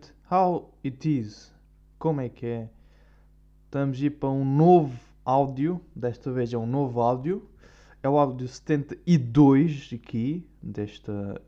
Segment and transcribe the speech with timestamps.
[0.00, 1.52] And how it is?
[1.98, 2.70] Como é que é?
[3.66, 5.80] Estamos a ir para um novo áudio.
[5.94, 7.48] Desta vez é um novo áudio.
[8.02, 11.40] É o áudio 72 aqui, desta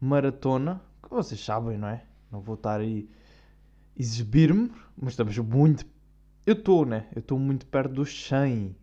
[0.00, 0.82] maratona.
[1.02, 2.04] Que vocês sabem, não é?
[2.30, 3.08] Não vou estar aí
[3.96, 5.86] exibir-me, mas estamos muito.
[6.44, 7.08] Eu estou, né?
[7.14, 8.76] Eu estou muito perto dos 100.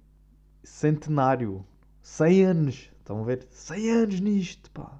[0.63, 1.63] Centenário.
[2.01, 2.89] 100 anos.
[2.97, 3.47] Estão a ver?
[3.51, 4.99] 100 anos nisto, pá.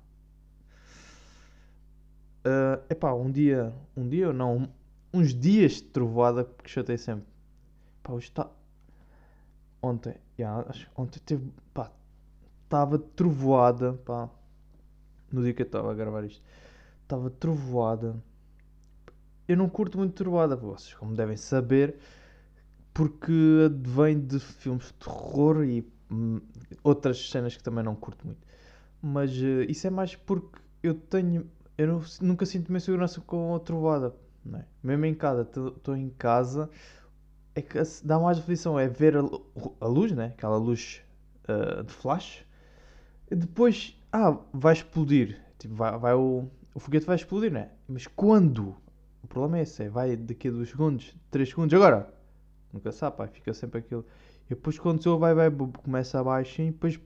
[2.44, 4.68] Uh, epá, um dia, um dia não,
[5.14, 7.28] uns dias de trovoada, porque chatei sempre.
[8.02, 8.50] Pá, hoje está.
[9.82, 11.92] Ontem, yeah, ontem teve, pá,
[12.64, 14.30] estava trovoada, pá,
[15.32, 16.42] no dia que eu estava a gravar isto,
[17.04, 18.16] estava trovoada.
[19.48, 21.98] Eu não curto muito trovoada, vocês como devem saber,
[22.94, 23.34] porque
[23.66, 26.42] advém de filmes de terror e hum,
[26.84, 28.48] outras cenas que também não curto muito.
[29.02, 31.50] Mas uh, isso é mais porque eu tenho
[31.82, 34.14] eu não, nunca sinto minha segurança com a trovada.
[34.54, 34.64] É?
[34.84, 36.70] Mesmo em casa, estou em casa,
[37.56, 39.22] é que dá mais aflição, é ver a,
[39.80, 40.34] a luz, né?
[40.38, 41.02] aquela luz
[41.48, 42.46] uh, de flash,
[43.30, 45.40] e depois, ah, vai explodir.
[45.58, 47.70] Tipo, vai, vai o, o foguete vai explodir, né?
[47.88, 48.76] Mas quando?
[49.24, 52.14] O problema é esse, é, vai daqui a 2 segundos, 3 segundos, agora?
[52.74, 54.06] Nunca sabe, pá, fica sempre aquilo.
[54.48, 57.00] E depois quando o vai, vai, começa abaixo e depois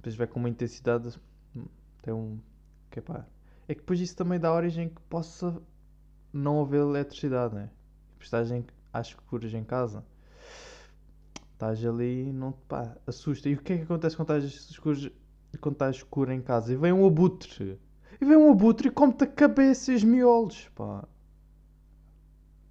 [0.00, 1.20] depois vai com uma intensidade.
[2.02, 2.40] Tem um.
[2.90, 3.26] Que é, pá,
[3.68, 5.62] é que depois isso também dá origem que possa
[6.32, 7.70] não haver eletricidade, né?
[8.18, 10.04] Estás em, às escuras em casa.
[11.52, 13.48] Estás ali e não pá, assusta.
[13.48, 15.10] E o que é que acontece quando estás escuras,
[15.60, 16.72] quando estás escuro em casa?
[16.72, 17.78] E vem um abutre.
[18.20, 21.06] E vem um abutre e come-te a cabeça e os miolos, pá.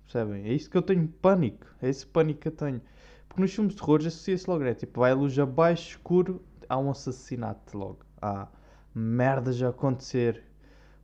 [0.03, 0.45] Percebem?
[0.45, 1.67] É isso que eu tenho pânico.
[1.79, 2.81] É esse pânico que eu tenho.
[3.27, 4.73] Porque nos filmes de terror associa-se logo, né?
[4.73, 8.05] Tipo, vai a luz abaixo, escuro, há um assassinato logo.
[8.21, 8.47] Há
[8.93, 10.43] merdas a acontecer.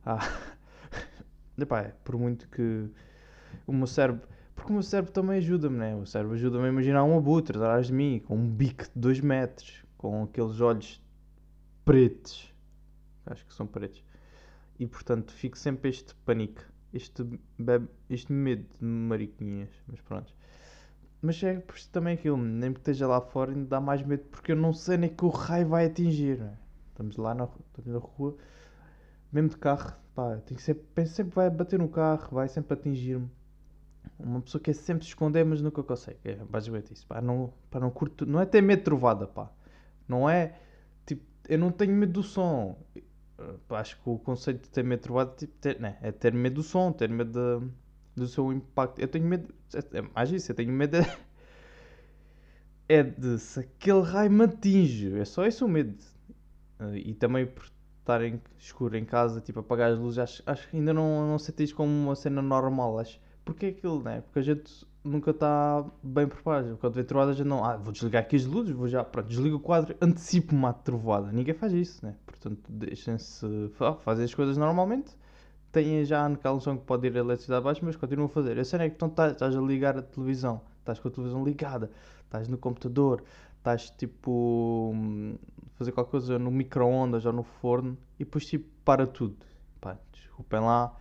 [0.04, 0.18] Há...
[1.58, 2.88] Epá, é, por muito que
[3.66, 4.26] o meu cérebro.
[4.54, 5.94] Porque o meu cérebro também ajuda-me, né?
[5.96, 9.20] O cérebro ajuda-me a imaginar um abutre atrás de mim, com um bico de 2
[9.20, 11.02] metros, com aqueles olhos
[11.84, 12.54] pretos.
[13.26, 14.02] Acho que são pretos.
[14.78, 16.62] E portanto fico sempre este pânico,
[16.92, 17.22] este,
[18.08, 19.70] este medo de mariquinhas.
[19.86, 20.32] Mas pronto.
[21.26, 21.60] Mas é
[21.90, 24.96] também aquilo, nem que esteja lá fora, ainda dá mais medo porque eu não sei
[24.96, 26.40] nem que o raio vai atingir.
[26.40, 26.52] É?
[26.90, 27.48] Estamos lá na,
[27.84, 28.36] na rua,
[29.32, 33.28] mesmo de carro, pá, tenho sempre, sempre vai bater no carro, vai sempre atingir-me.
[34.20, 36.20] Uma pessoa que é sempre se esconder, mas nunca consegue.
[36.22, 37.04] É basicamente isso.
[37.04, 38.24] Pá, não, pá, não curto.
[38.24, 39.50] Não é ter medo de trovada, pá.
[40.06, 40.60] Não é.
[41.04, 42.78] Tipo, eu não tenho medo do som.
[43.66, 46.32] Pá, acho que o conceito de ter medo de trovada tipo, ter, né, é ter
[46.32, 47.68] medo do som, ter medo de
[48.16, 48.98] do seu impacto.
[48.98, 49.54] Eu tenho medo.
[49.92, 51.00] É mais isso, eu tenho medo.
[51.00, 51.06] De,
[52.88, 55.16] é de se aquele raio me atinge.
[55.18, 55.96] É só esse o medo.
[56.94, 57.64] E também por
[58.00, 61.38] estar em escuro em casa, tipo, apagar as luzes, acho, acho que ainda não, não
[61.38, 62.98] senti como uma cena normal.
[62.98, 63.20] Acho.
[63.44, 64.22] Porque é aquilo, né?
[64.22, 66.76] Porque a gente nunca está bem preparado.
[66.78, 67.64] Quando vê trovoada, a gente não.
[67.64, 69.04] Ah, vou desligar aqui as luzes, vou já.
[69.04, 71.30] Pronto, desligo o quadro, antecipo-me à trovoada.
[71.30, 72.16] Ninguém faz isso, né?
[72.24, 73.46] Portanto, deixem-se
[74.00, 75.14] fazer as coisas normalmente
[75.72, 78.58] têm já naquela noção que pode ir a eletricidade abaixo, mas continuam a fazer.
[78.58, 81.44] A cena é que então, estás, estás a ligar a televisão, estás com a televisão
[81.44, 81.90] ligada,
[82.24, 83.22] estás no computador,
[83.58, 84.94] estás tipo
[85.74, 89.36] fazer qualquer coisa no micro-ondas ou no forno e depois tipo para tudo.
[89.80, 90.94] Pá, desculpem lá.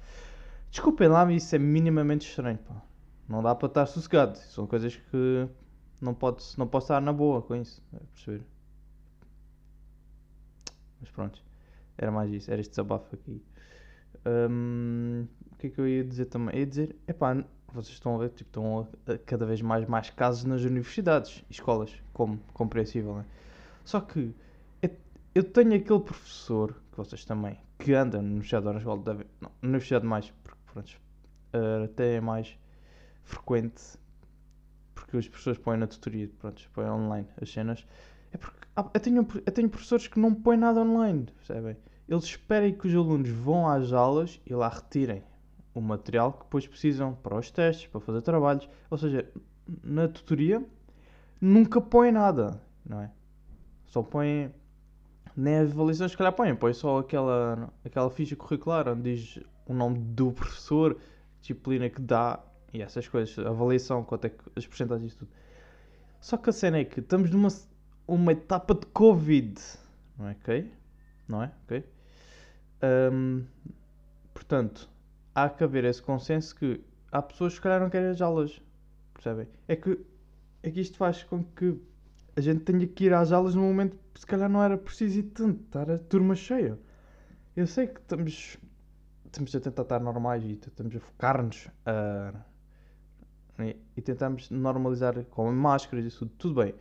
[0.69, 2.57] Desculpem lá, mas isso é minimamente estranho.
[2.57, 2.81] Pá.
[3.27, 4.37] Não dá para estar sossegado.
[4.37, 5.47] São coisas que
[6.01, 7.81] não, pode, não posso estar na boa com isso.
[7.93, 8.43] É perceber?
[10.99, 11.41] Mas pronto.
[11.97, 12.51] Era mais isso.
[12.51, 13.41] Era este desabafo aqui.
[14.25, 16.57] Um, o que é que eu ia dizer também?
[16.59, 17.35] Ia dizer, epá,
[17.73, 21.43] vocês estão a ver, tipo, estão a, a, cada vez mais, mais casos nas universidades
[21.49, 23.25] e escolas, como compreensível, né?
[23.83, 24.33] Só que
[25.35, 29.51] eu tenho aquele professor, que vocês também, que anda na universidade na escola, deve, não,
[29.61, 31.01] na universidade mais, porque pronto,
[31.53, 32.57] uh, até é mais
[33.21, 33.83] frequente,
[34.93, 37.85] porque os professores põem na tutoria, pronto, põem online as cenas,
[38.31, 41.75] é porque ah, eu, tenho, eu tenho professores que não põem nada online, percebem?
[42.07, 45.23] Eles esperem que os alunos vão às aulas e lá retirem
[45.73, 48.69] o material que depois precisam para os testes, para fazer trabalhos.
[48.89, 49.29] Ou seja,
[49.83, 50.63] na tutoria
[51.41, 53.11] nunca põem nada, não é?
[53.87, 54.53] Só põem.
[55.35, 59.73] Nem as avaliações que calhar põem, põem só aquela, aquela ficha curricular onde diz o
[59.73, 60.97] nome do professor,
[61.41, 62.39] disciplina que dá
[62.73, 65.29] e essas coisas, avaliação, quanto é que as porcentagens tudo.
[66.21, 67.49] Só que a cena é que estamos numa
[68.07, 69.59] uma etapa de Covid,
[70.17, 70.31] não é?
[70.31, 70.71] Ok?
[71.27, 71.51] Não é?
[71.63, 71.83] Ok?
[74.33, 74.89] Portanto,
[75.33, 76.81] há que haver esse consenso que
[77.11, 78.61] há pessoas que se calhar não querem as aulas.
[79.13, 79.47] Percebem?
[79.67, 79.99] É que,
[80.61, 81.79] é que isto faz com que
[82.35, 85.19] a gente tenha que ir às aulas no momento que se calhar não era preciso
[85.19, 86.77] ir tanto, estar a turma cheia.
[87.55, 88.57] Eu sei que estamos,
[89.25, 92.33] estamos a tentar estar normais e tentamos a focar-nos a.
[93.59, 96.75] e, e tentamos normalizar com máscaras e tudo, tudo bem.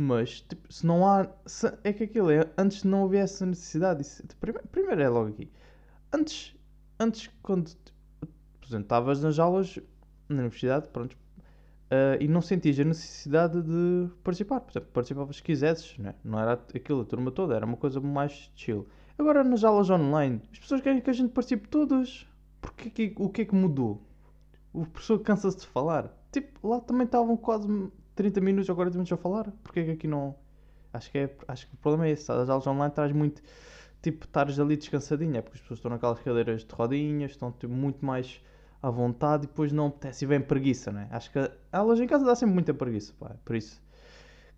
[0.00, 1.28] Mas, tipo, se não há.
[1.44, 2.48] se- é que aquilo é.
[2.56, 4.02] Antes não essa necessidade.
[4.02, 5.50] Isso, primeiro, primeiro é logo aqui.
[6.12, 6.54] Antes,
[7.00, 7.66] antes quando.
[7.68, 7.98] tipo,
[8.60, 9.76] Por exemplo, estavas nas aulas
[10.28, 11.16] na universidade, pronto.
[11.90, 14.60] ah, e não sentias a necessidade de participar.
[14.60, 16.14] Por exemplo, participavas se quisesses, né?
[16.22, 18.86] não era aquilo, a turma toda, era uma coisa mais chill.
[19.18, 22.24] Agora nas aulas online, as pessoas querem que a gente participe todas.
[22.60, 24.00] Porque que- o que é que mudou?
[24.72, 26.14] O professor cansa-se de falar.
[26.30, 27.66] Tipo, lá também estavam quase
[28.18, 29.50] 30 minutos ou 40 minutos a falar.
[29.62, 30.34] Porque é que aqui não.
[30.92, 32.30] Acho que, é, acho que o problema é esse.
[32.32, 33.42] As aulas online traz muito.
[34.02, 35.38] Tipo, estares ali descansadinha.
[35.38, 38.40] É porque as pessoas estão naquelas cadeiras de rodinhas, estão tipo, muito mais
[38.82, 41.08] à vontade e depois não apetece e vem preguiça, né?
[41.12, 41.38] Acho que
[41.72, 43.36] aulas em casa dá sempre muita preguiça, pá.
[43.44, 43.82] Por isso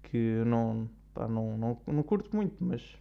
[0.04, 2.96] que não, pá, não, não, não curto muito, mas.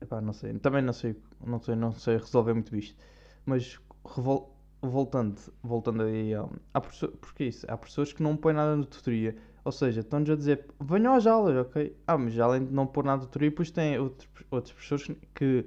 [0.00, 0.58] Epá, não sei.
[0.58, 2.96] Também não sei, não sei, não sei resolver muito isto.
[3.44, 6.32] Mas revol- voltando, voltando aí
[6.72, 9.36] há professor, porque é isso, há professores que não põem nada na tutoria.
[9.64, 11.94] Ou seja, estão-nos a dizer, venham às aulas, ok?
[12.06, 15.66] Ah, mas além de não pôr nada na tutoria, depois tem outros professores que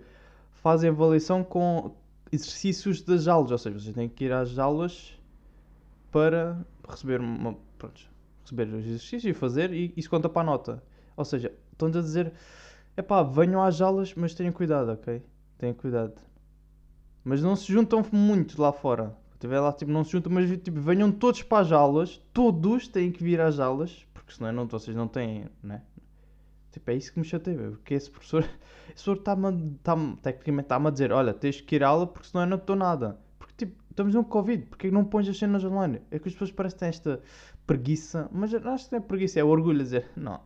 [0.52, 1.96] fazem avaliação com
[2.32, 3.52] exercícios das aulas.
[3.52, 5.20] Ou seja, vocês têm que ir às aulas
[6.12, 8.02] para receber, uma, pronto,
[8.42, 10.84] receber os exercícios e fazer, e isso conta para a nota.
[11.16, 12.34] Ou seja, estão-nos a dizer,
[12.98, 15.22] epá, venham às aulas, mas tenham cuidado, ok?
[15.60, 16.33] Tenham cuidado.
[17.24, 19.16] Mas não se juntam muito lá fora.
[19.40, 22.22] Tiver lá, tipo, não se juntam, mas tipo, venham todos para as aulas.
[22.34, 25.82] Todos têm que vir às aulas, porque senão não, vocês não têm, né?
[26.72, 28.42] Tipo, é isso que me chateia, porque esse professor,
[28.90, 32.28] esse professor está-me, tá tecnicamente está-me a dizer, olha, tens que ir à aula porque
[32.28, 33.20] senão eu não estou nada.
[33.38, 36.02] Porque, tipo, estamos no Covid, porque é não pões as cenas online?
[36.10, 37.22] É que as pessoas parecem têm esta
[37.68, 40.42] preguiça, mas acho que não é preguiça, é orgulho a dizer, não,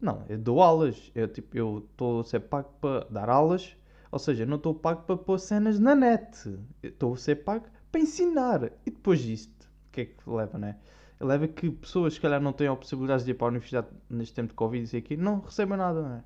[0.00, 3.76] não, eu dou aulas, eu, tipo, eu estou a ser pago para dar aulas,
[4.12, 8.00] ou seja, não estou pago para pôr cenas na net, estou a ser pago para
[8.02, 8.70] ensinar.
[8.84, 10.76] E depois disto, o que é que leva, né?
[11.18, 14.34] Leva que pessoas, se calhar, não têm a possibilidade de ir para a universidade neste
[14.34, 16.24] tempo de Covid e isso aqui, não recebem nada, né?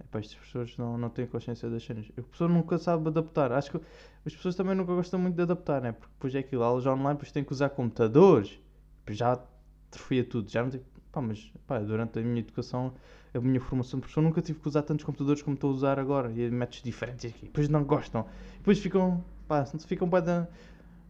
[0.00, 2.12] Epá, estas pessoas não, não têm consciência das cenas.
[2.18, 3.52] A pessoa nunca sabe adaptar.
[3.52, 3.80] Acho que
[4.26, 5.92] as pessoas também nunca gostam muito de adaptar, né?
[5.92, 8.58] Porque depois é aquilo, aulas online, depois têm que usar computadores.
[8.98, 10.50] Depois já atrofia tudo.
[10.50, 10.82] Já não tem...
[11.10, 12.92] Pá, mas pá, durante a minha educação,
[13.34, 15.98] a minha formação de professor, nunca tive que usar tantos computadores como estou a usar
[15.98, 16.30] agora.
[16.32, 17.46] E métodos diferentes aqui.
[17.46, 18.26] Depois não gostam.
[18.58, 20.46] Depois ficam, pá, ficam bem da...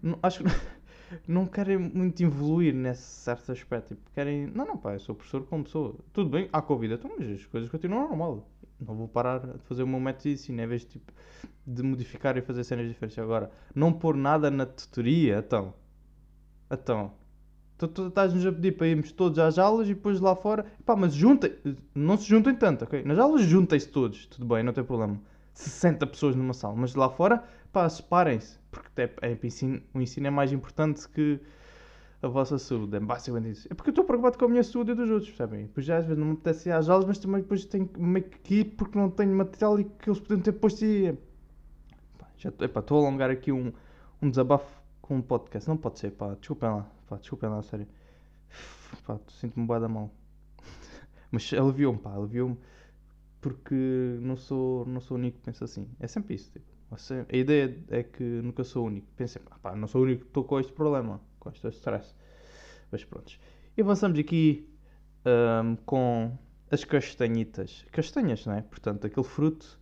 [0.02, 0.50] Não- Acho que
[1.26, 3.94] não querem muito evoluir nesse certo aspecto.
[3.94, 5.94] Tipo, querem, não, não, pá, eu sou professor como pessoa.
[6.12, 8.48] Tudo bem, há Covid, então, mas as coisas continuam normal.
[8.80, 11.12] Não vou parar de fazer o meu método de ensino, em vez de, tipo,
[11.66, 13.18] de modificar e fazer cenas diferentes.
[13.18, 15.72] Agora, não pôr nada na tutoria, então.
[16.70, 17.12] Então.
[17.88, 20.66] Tu estás-nos a pedir para irmos todos às aulas e depois lá fora.
[20.84, 21.52] Pá, mas juntem.
[21.94, 23.02] Não se juntem tanto, ok?
[23.04, 25.18] Nas aulas juntem-se todos, tudo bem, não tem problema.
[25.54, 28.58] 60 pessoas numa sala, mas lá fora, pá, separem-se.
[28.70, 31.38] Porque é, é, o ensino- o ensino é mais importante que
[32.22, 32.96] a vossa saúde.
[32.96, 33.68] É basicamente isso.
[33.70, 35.66] É porque eu estou preocupado com a minha saúde e dos outros, percebem?
[35.66, 38.24] Depois já às vezes não me apetece ir às aulas, mas também depois tenho meio
[38.24, 41.12] que ir porque não tenho material e que eles podiam ter posto e.
[42.18, 43.72] Pá, já estou a alongar aqui um,
[44.22, 45.68] um desabafo com um podcast.
[45.68, 47.86] Não pode ser, pá, desculpem lá, pá, desculpem lá, sério.
[49.06, 50.10] Pá, sinto-me bué da mal.
[51.30, 52.56] Mas aliviou-me, pá, aliviou-me
[53.40, 53.74] porque
[54.22, 55.88] não sou, não sou o único que pensa assim.
[56.00, 56.66] É sempre isso, tipo.
[57.30, 59.06] A ideia é que nunca sou o único.
[59.16, 62.14] Pensei, pá, pá, não sou o único que estou com este problema, com este stress.
[62.90, 63.32] Mas pronto.
[63.76, 64.68] E avançamos aqui
[65.24, 66.36] ahm, com
[66.70, 67.84] as castanhitas.
[67.92, 68.62] Castanhas, não é?
[68.62, 69.78] Portanto, aquele fruto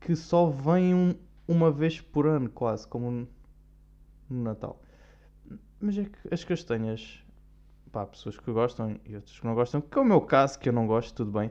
[0.00, 1.14] que só vem um-
[1.48, 3.28] uma vez por ano, quase, como
[4.30, 4.80] no Natal.
[5.84, 7.22] Mas é que as castanhas,
[7.92, 10.68] pá, pessoas que gostam e outras que não gostam, que é o meu caso, que
[10.68, 11.50] eu não gosto, tudo bem.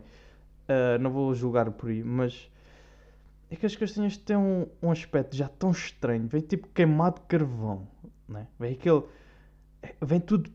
[0.68, 2.50] Ah, não vou julgar por aí, mas
[3.52, 7.28] é que as castanhas têm um, um aspecto já tão estranho, vem tipo queimado de
[7.28, 7.88] carvão,
[8.28, 8.48] né?
[8.60, 9.04] Vem aquele.
[9.84, 10.50] é- Vem tudo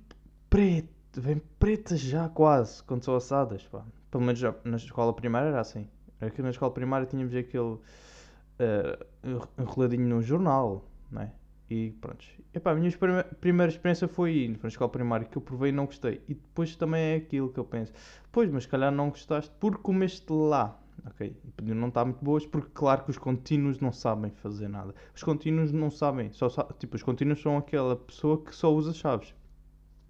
[0.51, 3.85] preto, vem pretas já quase quando são assadas, pá.
[4.11, 5.87] Pelo menos já na escola primária era assim.
[6.21, 7.79] Aqui na escola primária tínhamos aquele
[9.23, 11.33] enro- enroladinho no jornal, né?
[11.71, 12.25] E pronto.
[12.55, 15.69] Epá, a minha prime- primeira experiência foi ir para a escola primária que eu provei
[15.71, 16.21] e não gostei.
[16.29, 17.93] E depois também é aquilo que eu penso.
[18.33, 20.79] Pois, mas se calhar não gostaste porque comeste lá.
[21.07, 21.37] Ok?
[21.63, 24.95] E não estar muito boas porque claro que os contínuos não sabem fazer nada.
[25.15, 26.33] Os contínuos não sabem.
[26.33, 26.49] Só,
[26.79, 29.35] tipo, os contínuos são aquela pessoa que só usa chaves.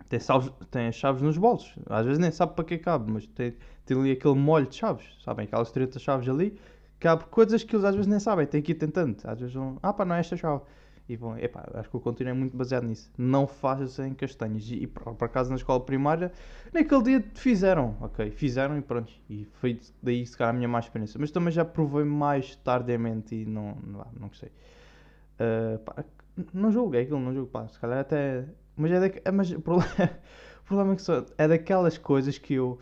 [0.09, 1.75] Tem, salves- tem as chaves nos bolsos.
[1.89, 5.05] Às vezes nem sabe para que cabe, mas tem, tem ali aquele molho de chaves.
[5.25, 5.45] Sabem?
[5.47, 6.59] Aquelas 30 chaves ali.
[6.99, 8.47] Cabe coisas que eles às vezes nem sabem.
[8.47, 9.17] Tem que ir tentando.
[9.25, 9.79] Às vezes vão.
[9.83, 10.63] Ah pá, não é esta chave.
[11.09, 13.11] E bom, epá, acho que o contínuo é muito baseado nisso.
[13.17, 14.71] Não fazem castanhas.
[14.71, 16.31] E, e por, acaso na escola primária,
[16.73, 18.31] naquele dia fizeram, ok?
[18.31, 19.11] Fizeram e pronto.
[19.31, 21.19] E foi daí se calhar a minha má experiência.
[21.19, 24.51] Mas também já provei mais tardiamente e não, não, não gostei.
[25.41, 26.05] Uh, pá,
[26.53, 27.67] não julgo, é aquilo, não julgo, pá.
[27.69, 28.45] Se calhar até.
[28.77, 29.91] Mas é da, mas o problema,
[30.61, 32.79] o problema é que só, é daquelas coisas que eu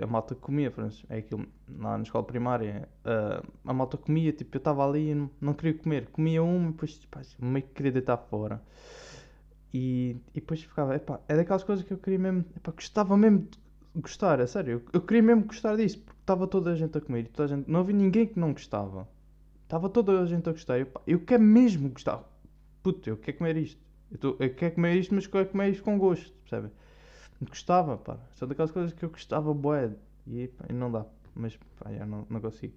[0.00, 1.46] a malta comia, pronto, é aquilo,
[1.78, 5.54] lá na escola primária, uh, a malta comia, tipo, eu estava ali e não, não,
[5.54, 8.62] queria comer, comia um e depois, tipo, meio que queria deitar fora.
[9.74, 13.40] E, e depois ficava, epá, é daquelas coisas que eu queria mesmo, epá, gostava mesmo
[13.40, 13.58] de
[14.00, 17.00] gostar, é sério, eu, eu queria mesmo gostar disso, porque estava toda a gente a
[17.00, 19.08] comer, toda a gente, não havia ninguém que não gostava.
[19.64, 22.22] Estava toda a gente a gostar, eu, eu quero mesmo gostar,
[22.82, 23.80] puto, eu quero comer isto,
[24.10, 26.70] eu, tô, eu quero comer isto, mas quero comer isto com gosto, percebe?
[27.48, 28.18] Gostava, pá.
[28.34, 29.90] São daquelas coisas que eu gostava, boé.
[30.26, 31.04] E, pá, não dá.
[31.34, 32.74] Mas, pá, já não, não consigo.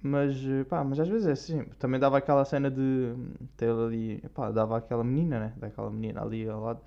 [0.00, 0.36] Mas,
[0.68, 1.64] pá, mas às vezes é assim.
[1.78, 3.14] Também dava aquela cena de
[3.56, 5.52] ter ali, pá, dava aquela menina, né?
[5.56, 6.80] Daquela menina ali ao lado.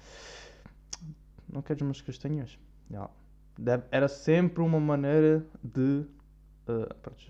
[1.47, 2.57] Não queres umas castanhas?
[2.89, 3.09] Já.
[3.91, 6.05] Era sempre uma maneira de
[6.67, 7.21] uh, pronto,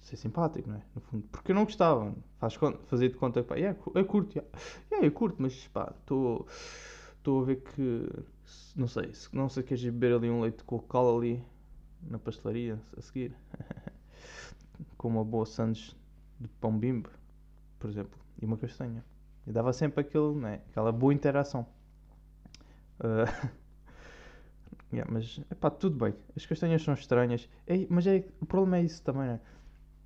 [0.00, 0.82] ser simpático, né?
[0.94, 1.28] No fundo.
[1.30, 2.14] Porque eu não gostava.
[2.38, 2.54] Faz,
[2.86, 4.50] fazia de conta que, pá, yeah, eu curto, yeah.
[4.90, 6.46] Yeah, eu curto, mas, pá, estou
[7.42, 8.08] a ver que
[8.76, 11.42] não sei, se não sei queres beber ali um leite com cal ali
[12.02, 13.34] na pastelaria a seguir.
[14.96, 15.96] com uma boa sandes
[16.38, 17.08] de pão bimbo,
[17.78, 19.04] por exemplo, e uma castanha.
[19.46, 21.66] E dava sempre aquele, né, aquela boa interação.
[23.00, 23.50] Uh,
[24.92, 26.14] yeah, mas, epá, tudo bem.
[26.36, 27.48] As castanhas são estranhas.
[27.66, 29.40] É, mas é, o problema é isso também, né?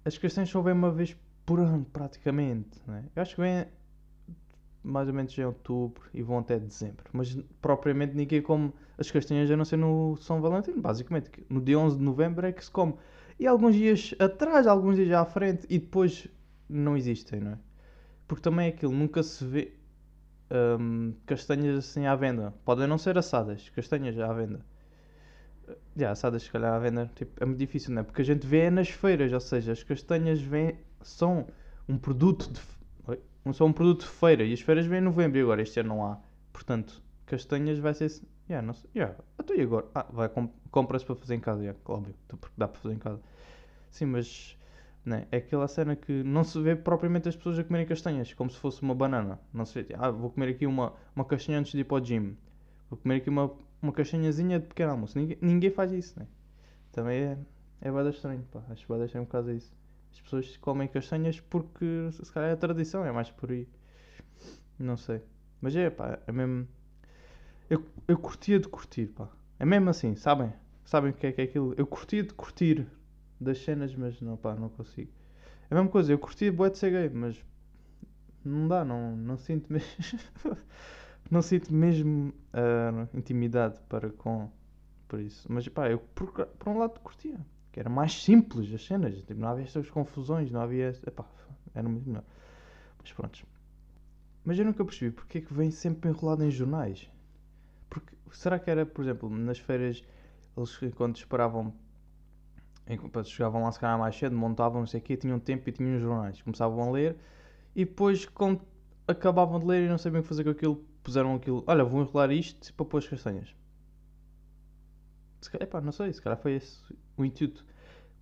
[0.05, 2.81] As castanhas só vêm uma vez por ano, praticamente.
[2.87, 3.05] Né?
[3.15, 3.67] Eu acho que vem
[4.83, 7.05] mais ou menos em outubro e vão até dezembro.
[7.13, 11.31] Mas propriamente ninguém come as castanhas a não ser no São Valentino, basicamente.
[11.49, 12.95] No dia 11 de novembro é que se come.
[13.39, 16.29] E alguns dias atrás, alguns dias à frente, e depois
[16.69, 17.59] não existem, não é?
[18.27, 19.73] Porque também é aquilo, nunca se vê
[20.81, 22.53] hum, castanhas assim à venda.
[22.65, 24.65] Podem não ser assadas, castanhas à venda.
[25.97, 28.05] Já, assadas se calhar à venda tipo, é muito difícil, não é?
[28.05, 31.47] Porque a gente vê nas feiras, ou seja, as castanhas vêm, são
[31.89, 32.61] um produto de
[33.45, 35.81] não são um produto de feira e as feiras vêm em novembro e agora este
[35.81, 36.19] ano não há.
[36.53, 38.11] Portanto, castanhas vai ser.
[38.49, 38.91] Yeah, não sei.
[38.95, 39.17] Yeah.
[39.39, 39.87] Até e agora?
[39.95, 42.95] Ah, vai, comp compra-se para fazer em casa, yeah, óbvio, então, porque dá para fazer
[42.95, 43.21] em casa.
[43.91, 44.57] Sim, mas
[45.05, 48.51] né, é aquela cena que não se vê propriamente as pessoas a comerem castanhas, como
[48.51, 49.39] se fosse uma banana.
[49.53, 52.01] Não se vê, ah, vou comer aqui uma, uma castanha antes de ir para o
[52.05, 52.37] gym.
[52.89, 55.19] Vou comer aqui uma, uma castanhazinha de pequeno almoço.
[55.19, 56.27] Ninguém, ninguém faz isso, né?
[56.91, 57.39] Também é,
[57.81, 58.63] é bada estranho, pá.
[58.71, 59.73] Acho bada estranho por causa disso.
[60.13, 63.67] As pessoas comem castanhas porque se calhar é a tradição, é mais por aí.
[64.79, 65.23] Não sei.
[65.61, 66.69] Mas é pá, é mesmo.
[67.69, 69.29] Eu, eu curtia de curtir, pá.
[69.59, 70.53] É mesmo assim, sabem?
[70.85, 71.75] Sabem o que é que é aquilo?
[71.77, 72.87] Eu curtia de curtir
[73.41, 75.11] das cenas, mas não, pá, não consigo.
[75.71, 77.43] É a mesma coisa, eu curtia bué de ser gay, mas
[78.45, 79.89] não dá, não, não sinto mesmo.
[81.31, 84.51] não sinto mesmo uh, intimidade para com
[85.09, 85.51] por isso.
[85.51, 87.39] Mas pá, eu por, por um lado curtia
[87.73, 90.91] que era mais simples as cenas, tipo, não havia estas confusões, não havia.
[91.07, 91.25] Epá,
[91.75, 92.25] era muito melhor.
[93.01, 93.47] Mas pronto.
[94.45, 97.11] Mas eu nunca percebi porque é que vem sempre enrolado em jornais.
[97.89, 100.05] Porque, será que era, por exemplo, nas feiras,
[100.57, 101.73] eles quando esperavam,
[102.87, 105.73] enquanto chegavam lá se calhar mais cedo, montavam, não sei o quê, tinham tempo e
[105.73, 106.43] tinham jornais.
[106.43, 107.17] Começavam a ler
[107.75, 108.61] e depois, quando
[109.09, 111.65] acabavam de ler e não sabiam o que fazer com aquilo, puseram aquilo.
[111.67, 113.55] Olha, vou enrolar isto para pôr as castanhas.
[115.41, 116.83] Se calhar, epá, não sei, se calhar foi esse
[117.23, 117.65] o intuito.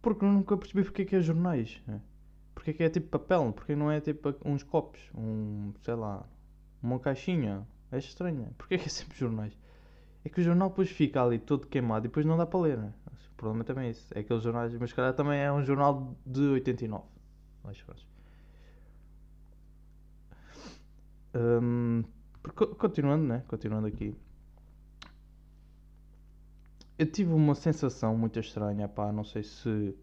[0.00, 1.80] Porque nunca percebi porque é que é jornais.
[1.86, 2.00] Né?
[2.54, 6.26] Porque é que é tipo papel, porque não é tipo uns copos, um, sei lá,
[6.82, 7.66] uma caixinha.
[7.92, 8.54] É estranho.
[8.56, 9.56] Porque é que é sempre jornais?
[10.24, 12.78] É que o jornal depois fica ali todo queimado e depois não dá para ler.
[12.78, 12.92] Né?
[13.32, 14.06] O problema também é esse.
[14.14, 17.04] É aqueles jornais, mas calhar também é um jornal de 89.
[17.64, 18.06] Mais fácil.
[22.78, 23.44] Continuando, né?
[23.48, 24.16] Continuando aqui
[27.00, 29.96] eu tive uma sensação muito estranha, pá, não sei se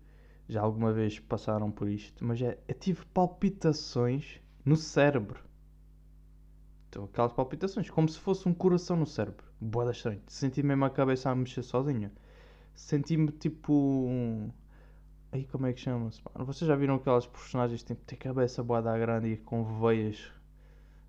[0.50, 5.40] já alguma vez passaram por isto, mas é, eu tive palpitações no cérebro.
[6.90, 9.46] Então, aquelas palpitações, como se fosse um coração no cérebro.
[9.62, 10.24] Boa estranho.
[10.26, 12.12] Senti mesmo a cabeça a mexer sozinha.
[12.74, 14.52] Senti-me tipo.
[15.32, 16.20] Aí como é que chama-se?
[16.34, 20.32] Vocês já viram aquelas personagens que têm cabeça boada grande e com veias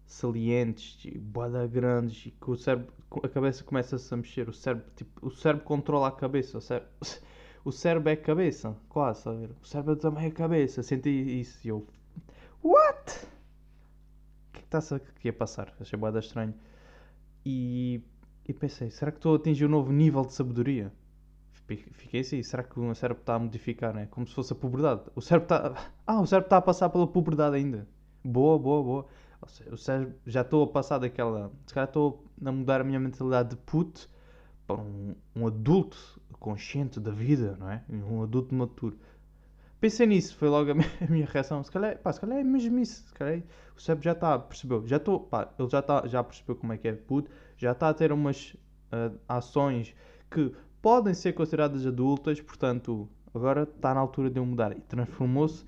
[0.04, 5.26] salientes boada grandes e que o cérebro, a cabeça começa-se a mexer, o cérebro, tipo,
[5.26, 6.88] o cérebro controla a cabeça, o cérebro,
[7.64, 9.48] o cérebro é a cabeça, quase, sabe?
[9.62, 11.10] O cérebro também é a cabeça, senti
[11.40, 11.86] isso e eu,
[12.62, 13.26] what?
[14.48, 15.74] O que é que está-se aqui a passar?
[15.80, 16.54] Achei boada estranho.
[17.44, 18.02] E,
[18.46, 20.92] e pensei, será que estou a atingir um novo nível de sabedoria?
[21.66, 24.06] Fiquei assim, será que o cérebro está a modificar, né?
[24.10, 25.02] Como se fosse a puberdade.
[25.14, 25.92] O cérebro está.
[26.06, 27.86] Ah, o cérebro está a passar pela puberdade ainda.
[28.24, 29.06] Boa, boa, boa.
[29.40, 31.52] Ou seja, já estou a passar daquela.
[31.66, 34.08] Se calhar estou a mudar a minha mentalidade de puto
[34.66, 37.82] para um, um adulto consciente da vida, não é?
[37.88, 38.98] Um adulto maturo.
[39.80, 41.62] Pensei nisso, foi logo a minha, a minha reação.
[41.62, 43.06] Se calhar, pá, se calhar é mesmo isso.
[43.06, 43.42] Se calhar,
[43.76, 44.86] o Sérgio já está, percebeu?
[44.86, 47.88] Já estou, pá, ele já, está, já percebeu como é que é puto, já está
[47.88, 48.54] a ter umas
[48.92, 49.94] uh, ações
[50.30, 50.52] que
[50.82, 54.76] podem ser consideradas adultas, portanto, agora está na altura de eu mudar.
[54.76, 55.64] E transformou-se.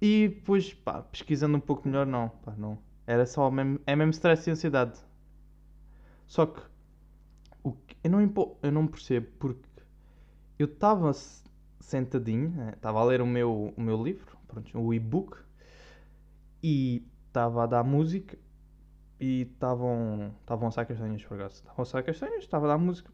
[0.00, 2.78] E depois, pá, pesquisando um pouco melhor, não, pá, não.
[3.08, 4.98] Era só mesmo, é mesmo stress e ansiedade.
[6.26, 6.60] Só que,
[7.62, 8.20] o que eu, não,
[8.62, 9.66] eu não percebo porque
[10.58, 11.10] eu estava
[11.80, 15.38] sentadinho, estava né, a ler o meu, o meu livro, pronto, o e-book,
[16.62, 18.38] e estava a dar música
[19.18, 21.54] e estavam estavam a assar castanhas por acaso.
[21.54, 23.10] Estavam a assar castanhas, estava a dar música.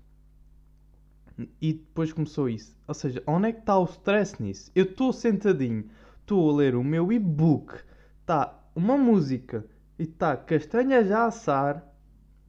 [1.63, 2.77] E depois começou isso.
[2.89, 4.73] Ou seja, onde é que está o stress nisso?
[4.75, 7.77] Eu estou sentadinho, estou a ler o meu e-book,
[8.23, 9.65] está uma música
[9.99, 11.87] e está castanhas a assar,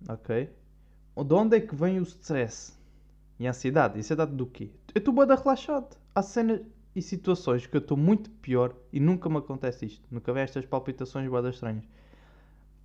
[0.07, 0.49] ok?
[1.25, 2.77] De onde é que vem o stress?
[3.39, 3.99] E a ansiedade?
[3.99, 4.71] Ansiedade do quê?
[4.93, 5.97] Eu estou bem relaxado.
[6.13, 6.61] Há cenas
[6.95, 10.07] e situações que eu estou muito pior e nunca me acontece isto.
[10.09, 11.83] Nunca vem estas palpitações boas estranhas.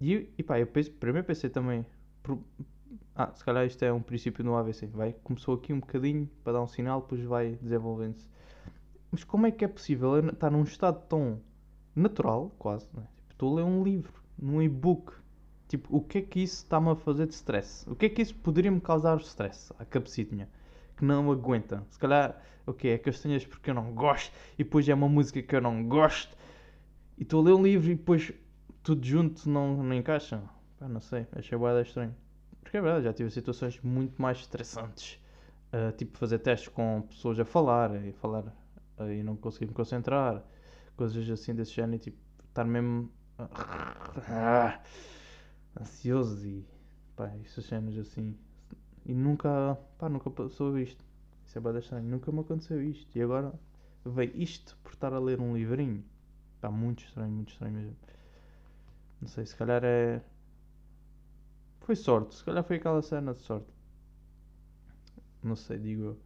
[0.01, 1.87] E, e pá, eu pensei, primeiro pensei também.
[3.15, 4.87] Ah, se calhar isto é um princípio no AVC.
[4.87, 8.29] Vai, começou aqui um bocadinho para dar um sinal, depois vai desenvolvendo-se.
[9.11, 11.41] Mas como é que é possível estar num estado tão
[11.95, 13.07] natural, quase, né?
[13.31, 15.13] estou a ler um livro, num e-book.
[15.69, 17.89] Tipo, o que é que isso está-me a fazer de stress?
[17.89, 19.73] O que é que isso poderia me causar stress?
[19.79, 20.49] A cabecinha
[20.97, 21.85] que não aguenta.
[21.91, 25.57] Se calhar, ok, é castanhas porque eu não gosto, e depois é uma música que
[25.57, 26.37] eu não gosto,
[27.17, 28.33] e estou a ler um livro e depois
[28.83, 30.43] tudo junto não, não encaixa.
[30.79, 32.15] Pá, não sei, achei boa estranho.
[32.63, 35.19] Porque é verdade, já tive situações muito mais estressantes.
[35.73, 38.45] Uh, tipo, fazer testes com pessoas a falar e falar
[38.99, 40.45] uh, e não conseguir me concentrar,
[40.97, 43.11] coisas assim desse género, e tipo, estar mesmo
[45.81, 46.65] ansioso e
[47.17, 48.37] pá, essas cenas assim.
[49.07, 51.05] E nunca, pá, nunca passou isto.
[51.47, 52.05] Isso é bem estranho.
[52.09, 53.17] Nunca me aconteceu isto.
[53.17, 53.53] E agora
[54.05, 56.05] veio isto por estar a ler um livrinho.
[56.57, 57.97] Está muito estranho, muito estranho mesmo.
[59.21, 60.23] Não sei, se calhar é.
[61.81, 62.35] Foi sorte.
[62.35, 63.73] Se calhar foi aquela cena de sorte.
[65.43, 66.19] Não sei, digo eu.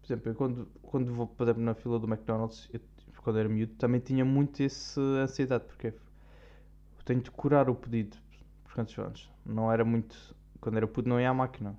[0.00, 2.80] Por exemplo, eu quando, quando vou, por exemplo, na fila do McDonald's, eu,
[3.22, 8.16] quando era miúdo, também tinha muito essa ansiedade, porque eu tenho de curar o pedido
[8.64, 9.30] por quantos anos?
[9.44, 10.34] Não era muito.
[10.60, 11.76] Quando era puto, não ia à máquina.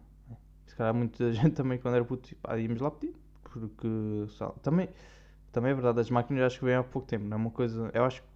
[0.66, 3.16] Se calhar muita gente também, quando era puto, tipo, ah, íamos lá pedir.
[3.44, 3.88] Porque.
[4.62, 4.90] Também,
[5.52, 7.26] também é verdade, as máquinas acho que vêm há pouco tempo.
[7.26, 7.90] Não é uma coisa.
[7.94, 8.28] Eu acho que.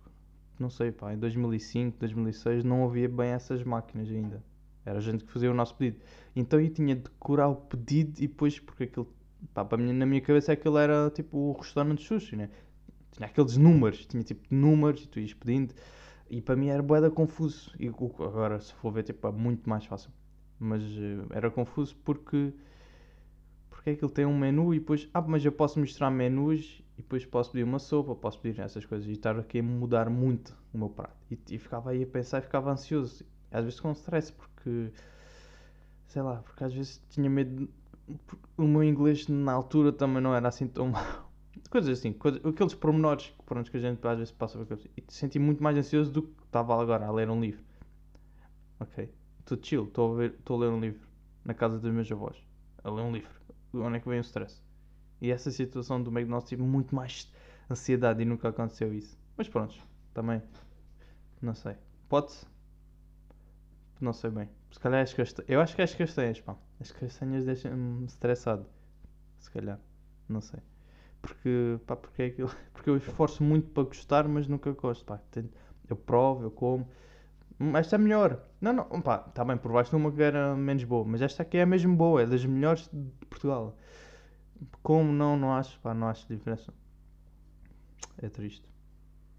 [0.59, 4.43] Não sei, pá, em 2005, 2006 não havia bem essas máquinas ainda.
[4.83, 6.01] Era a gente que fazia o nosso pedido.
[6.35, 9.07] Então eu tinha de curar o pedido e depois, porque aquilo.
[9.53, 12.49] Pá, para mim, na minha cabeça aquilo era tipo o restaurante de sushi, né?
[13.17, 15.73] Tinha aqueles números, tinha tipo números e tu ias pedindo.
[16.29, 17.73] E para mim era boeda confuso.
[17.79, 20.11] E agora, se for ver, tipo, é muito mais fácil.
[20.59, 22.53] Mas uh, era confuso porque.
[23.69, 25.09] Porque aquilo tem um menu e depois.
[25.13, 28.85] Ah, mas eu posso misturar menus e depois posso pedir uma sopa, posso pedir essas
[28.85, 29.07] coisas.
[29.07, 31.17] E estar aqui a mudar muito o meu prato.
[31.31, 33.25] E, e ficava aí a pensar e ficava ansioso.
[33.51, 34.91] Às vezes com stress, porque.
[36.07, 37.67] Sei lá, porque às vezes tinha medo.
[38.55, 41.26] O meu inglês na altura também não era assim tão mau
[41.69, 45.39] coisas assim, coisas, aqueles pormenores pronto, que a gente às vezes passa por E senti
[45.39, 47.63] muito mais ansioso do que estava agora a ler um livro.
[48.79, 49.11] Ok?
[49.39, 51.07] Estou chill, estou a, a ler um livro
[51.43, 52.37] na casa dos meus avós.
[52.83, 53.29] A ler um livro.
[53.73, 54.61] Onde é que vem o stress?
[55.21, 57.31] E essa situação do McDonald's tive muito mais
[57.69, 59.17] ansiedade e nunca aconteceu isso.
[59.35, 59.75] Mas pronto,
[60.13, 60.41] também.
[61.41, 61.75] Não sei.
[62.09, 62.45] Pode-se?
[63.99, 64.49] Não sei bem.
[64.71, 65.49] Se calhar as castanhas.
[65.49, 66.55] Eu acho que as castanhas, pá.
[66.79, 68.65] As castanhas deixam-me estressado.
[69.39, 69.79] Se calhar.
[70.27, 70.59] Não sei.
[71.27, 75.03] Porque, pá, porque, é aquilo, porque eu esforço muito para gostar, mas nunca gosto.
[75.03, 75.19] Pá.
[75.89, 76.87] Eu provo, eu como.
[77.75, 78.41] Esta é melhor.
[78.61, 81.65] Não, não, pá, está bem, provaste uma que era menos boa, mas esta aqui é
[81.65, 83.75] mesmo boa, é das melhores de Portugal.
[84.81, 86.73] Como não, não acho, pá, não acho diferença.
[88.17, 88.65] É triste.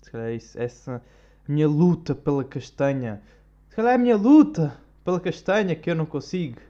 [0.03, 1.03] Se calhar é isso, essa
[1.48, 3.22] minha luta pela castanha.
[3.70, 6.61] Se calhar é a minha luta pela castanha que eu não consigo.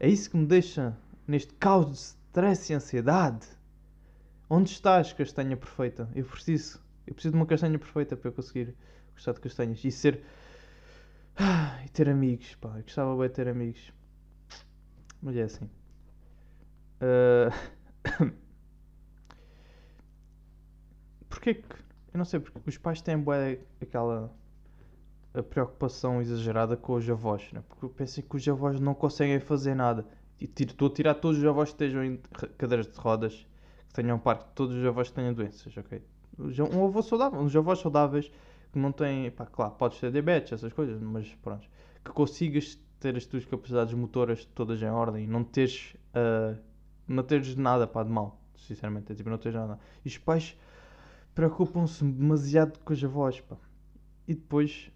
[0.00, 3.46] É isso que me deixa neste caos de stress e ansiedade.
[4.50, 6.08] Onde estás, castanha perfeita?
[6.14, 6.82] Eu preciso.
[7.06, 8.74] Eu preciso de uma castanha perfeita para eu conseguir
[9.12, 9.84] gostar de castanhas.
[9.84, 10.22] E ser.
[11.36, 12.76] Ah, e ter amigos, pá.
[12.76, 13.92] Eu gostava bem de ter amigos.
[15.20, 15.68] Mas é assim.
[17.02, 17.52] Uh...
[21.28, 21.76] Porquê que.
[22.14, 24.34] Eu não sei, porque os pais têm boa aquela
[25.34, 27.62] a preocupação exagerada com os avós, né?
[27.68, 30.06] porque pensam que os avós não conseguem fazer nada.
[30.40, 32.16] E estou a tirar todos os avós que estejam em
[32.56, 33.46] cadeiras de rodas
[33.88, 36.02] que tenham parque, todos os avós que tenham doenças, ok?
[36.72, 38.30] Um avô saudável, uns avós saudáveis
[38.72, 41.68] que não têm, pá, claro, podes ter diabetes, essas coisas, mas pronto,
[42.04, 46.56] que consigas ter as tuas capacidades motoras todas em ordem e não teres, ah,
[47.06, 49.78] não teres nada, pá, de mal, sinceramente, é tipo, não teres nada.
[50.04, 50.56] E os pais
[51.34, 53.56] preocupam-se demasiado com os avós, pá.
[54.26, 54.90] E depois,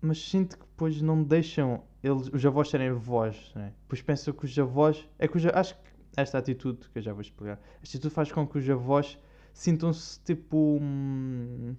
[0.00, 3.74] mas sinto que depois não deixam eles, os avós serem avós, né?
[3.82, 5.80] Depois pensam que os avós, é que os, acho que
[6.16, 9.18] esta atitude, que eu já vou explicar, esta atitude faz com que os avós
[9.52, 10.78] sintam-se tipo.
[10.80, 11.74] Hum,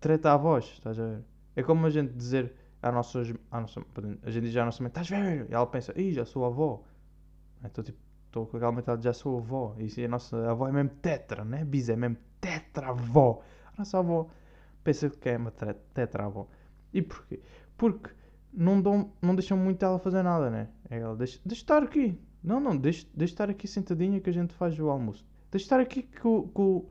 [0.00, 1.22] treta à voz, estás a ver?
[1.56, 3.80] É como a gente dizer à nossa, à nossa
[4.22, 5.46] a gente diz à nossa mãe, estás velho?
[5.50, 6.82] E ela pensa, ih, já sou avó.
[7.64, 9.74] Então, tipo, estou com aquela mentalidade, já sou avó.
[9.78, 11.64] E a nossa avó é mesmo tetra, né?
[11.64, 13.42] Bis é mesmo tetra avó.
[13.72, 14.28] A nossa avó
[14.82, 16.46] pensa que é uma tre- tetra avó.
[16.92, 17.40] E porquê?
[17.76, 18.10] Porque
[18.52, 20.68] não, dão, não deixam muito ela fazer nada, né?
[20.90, 22.18] Ela, deixa, deixa estar aqui.
[22.44, 25.24] Não, não, deixa, deixa estar aqui sentadinha que a gente faz o almoço.
[25.50, 26.86] Deixa estar aqui que o, que o,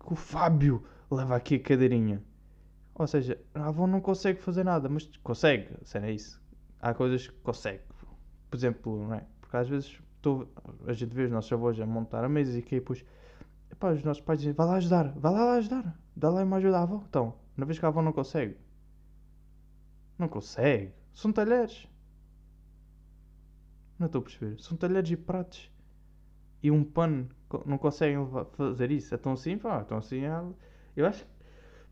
[0.00, 2.22] que o Fábio leva aqui a cadeirinha.
[2.94, 6.40] Ou seja, a avó não consegue fazer nada, mas consegue, sério, é isso.
[6.80, 7.82] Há coisas que consegue.
[8.50, 9.26] Por exemplo, não é?
[9.38, 10.48] Porque às vezes tô,
[10.86, 13.04] a gente vê os nossos avós a montar a mesa e que depois
[13.70, 16.78] epá, os nossos pais dizem, vai lá ajudar, vai lá ajudar, dá lá uma ajuda
[16.78, 17.02] à avó.
[17.06, 18.56] Então, na vez que a avó não consegue,
[20.18, 21.86] não consegue, são talheres.
[23.98, 25.70] Não estou a perceber, são talheres e pratos.
[26.62, 27.28] E um pano,
[27.64, 28.18] não conseguem
[28.56, 29.14] fazer isso.
[29.14, 30.22] Então assim, pá, então assim,
[30.96, 31.30] eu acho que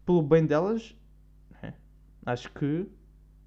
[0.05, 0.97] pelo bem delas,
[1.62, 1.75] né,
[2.27, 2.87] acho que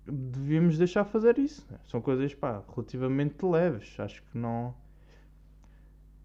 [0.06, 1.66] devíamos deixar fazer isso.
[1.70, 1.80] né?
[1.86, 4.00] São coisas, pá, relativamente leves.
[4.00, 4.74] Acho que não.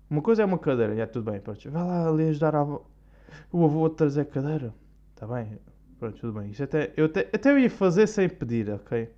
[0.09, 1.71] Uma coisa é uma cadeira, já tudo bem, pronto.
[1.71, 4.75] Vai lá ali ajudar a o avô a trazer a cadeira.
[5.15, 5.59] Está bem,
[5.99, 6.51] pronto, tudo bem.
[6.51, 9.09] Isso até, eu até, até eu ia fazer sem pedir, ok?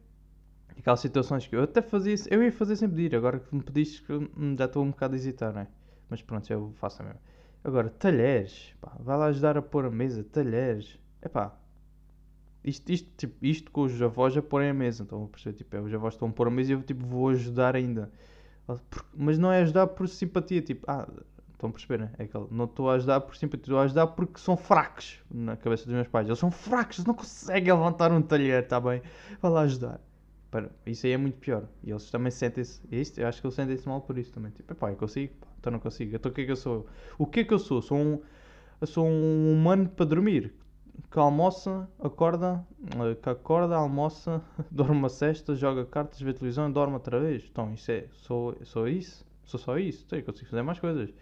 [0.78, 3.14] Aquelas situações que eu até fazia, eu ia fazer sem pedir.
[3.14, 4.12] Agora que me pediste, que
[4.58, 5.68] já estou um bocado a hesitar, não é?
[6.08, 7.20] Mas pronto, eu faço a mesma.
[7.62, 10.98] Agora, talheres, pá, vai lá ajudar a pôr a mesa, talheres.
[11.22, 11.56] É pá,
[12.64, 15.80] isto, isto, tipo, isto com os avós a porem a mesa, então perceber, tipo, é,
[15.80, 18.10] os avós estão a pôr a mesa e eu tipo, vou ajudar ainda.
[19.14, 21.06] Mas não é ajudar por simpatia, tipo, ah,
[21.52, 22.10] estão a perceber, né?
[22.18, 25.56] É aquele, não estou a ajudar por simpatia, estou a ajudar porque são fracos na
[25.56, 26.26] cabeça dos meus pais.
[26.26, 29.02] Eles são fracos, não conseguem levantar um talher, está bem?
[29.42, 30.00] Vai lá ajudar.
[30.54, 31.64] Para, isso aí é muito pior.
[31.82, 32.80] E eles também sentem-se.
[33.16, 34.52] Eu acho que eles sentem-se mal por isso também.
[34.52, 36.14] Tipo, pá, eu consigo, pá, então não consigo.
[36.14, 36.86] Então o que é que eu sou?
[37.18, 37.82] O que é que eu sou?
[37.82, 38.22] Sou um,
[38.84, 40.54] sou um humano para dormir.
[41.10, 44.40] Que almoça, acorda, eh, que acorda, almoça,
[44.70, 47.44] dorme uma cesta, joga cartas, vê televisão e dorme outra vez.
[47.50, 48.06] Então isso é.
[48.12, 49.26] Sou, sou isso?
[49.42, 50.04] Sou só isso?
[50.06, 51.12] Então, eu consigo fazer mais coisas.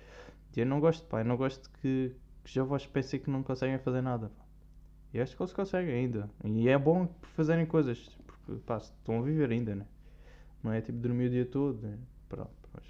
[0.55, 2.15] E eu não gosto, pá, eu não gosto que,
[2.45, 4.31] que avós pensem que não conseguem fazer nada.
[5.15, 6.29] E acho que eles conseguem ainda.
[6.45, 8.11] E é bom fazerem coisas.
[8.61, 9.87] Pá, estão a viver ainda, né?
[10.63, 11.99] Não é tipo dormir o dia todo, né?
[12.29, 12.85] Pronto, mas...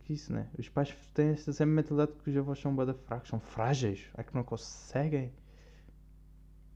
[0.00, 0.48] Que isso, né?
[0.58, 4.06] Os pais têm essa sempre mentalidade que os avós são bada fracos, são frágeis.
[4.16, 5.32] É que não conseguem.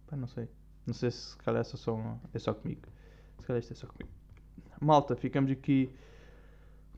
[0.06, 0.48] Pá, não sei.
[0.86, 2.82] Não sei se se calhar é só, é só comigo.
[3.38, 4.10] Se calhar isto é só comigo.
[4.80, 5.94] Malta, ficamos aqui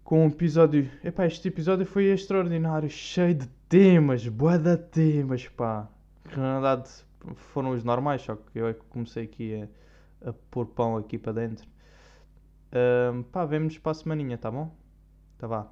[0.05, 0.89] com um episódio.
[1.03, 5.89] Epá, este episódio foi extraordinário, cheio de temas, bué de temas, pá.
[6.29, 6.91] Que na verdade
[7.35, 9.69] foram os normais, só que eu é que comecei aqui a,
[10.25, 11.69] a pôr pão aqui para dentro.
[12.73, 14.71] Ahm, pá, vemo-nos para a semaninha, tá bom?
[15.39, 15.69] Tá vá.